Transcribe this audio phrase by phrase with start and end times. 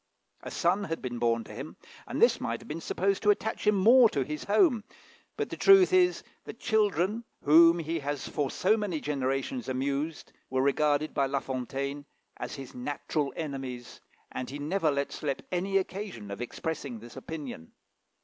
[0.41, 3.67] A son had been born to him, and this might have been supposed to attach
[3.67, 4.83] him to his home;
[5.37, 10.63] but the truth is, that children, whom he has for so many generations amused, were
[10.63, 12.05] regarded by La Fontaine
[12.37, 14.01] as his natural enemies,
[14.31, 17.71] and he never let slip any occasion of expressing this opinion.